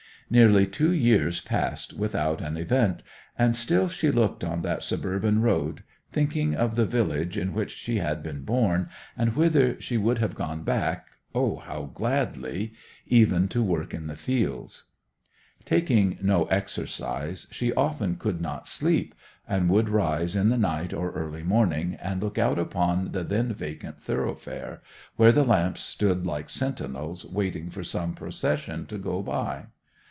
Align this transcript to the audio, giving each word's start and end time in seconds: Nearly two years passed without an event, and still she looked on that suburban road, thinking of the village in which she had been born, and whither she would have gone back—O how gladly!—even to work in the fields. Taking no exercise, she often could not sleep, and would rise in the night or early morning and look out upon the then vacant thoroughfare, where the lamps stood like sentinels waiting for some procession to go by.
Nearly 0.33 0.65
two 0.65 0.93
years 0.93 1.41
passed 1.41 1.91
without 1.91 2.39
an 2.39 2.55
event, 2.55 3.03
and 3.37 3.53
still 3.53 3.89
she 3.89 4.11
looked 4.11 4.45
on 4.45 4.61
that 4.61 4.81
suburban 4.81 5.41
road, 5.41 5.83
thinking 6.09 6.55
of 6.55 6.77
the 6.77 6.85
village 6.85 7.37
in 7.37 7.53
which 7.53 7.71
she 7.71 7.97
had 7.97 8.23
been 8.23 8.43
born, 8.43 8.87
and 9.17 9.35
whither 9.35 9.75
she 9.81 9.97
would 9.97 10.19
have 10.19 10.33
gone 10.33 10.63
back—O 10.63 11.57
how 11.57 11.91
gladly!—even 11.93 13.49
to 13.49 13.61
work 13.61 13.93
in 13.93 14.07
the 14.07 14.15
fields. 14.15 14.85
Taking 15.65 16.17
no 16.21 16.45
exercise, 16.45 17.45
she 17.51 17.73
often 17.73 18.15
could 18.15 18.39
not 18.39 18.69
sleep, 18.69 19.13
and 19.45 19.69
would 19.69 19.89
rise 19.89 20.33
in 20.37 20.47
the 20.47 20.57
night 20.57 20.93
or 20.93 21.11
early 21.11 21.43
morning 21.43 21.95
and 22.01 22.23
look 22.23 22.37
out 22.37 22.57
upon 22.57 23.11
the 23.11 23.25
then 23.25 23.53
vacant 23.53 24.01
thoroughfare, 24.01 24.81
where 25.17 25.33
the 25.33 25.43
lamps 25.43 25.81
stood 25.81 26.25
like 26.25 26.49
sentinels 26.49 27.25
waiting 27.25 27.69
for 27.69 27.83
some 27.83 28.13
procession 28.15 28.85
to 28.85 28.97
go 28.97 29.21
by. 29.21 29.65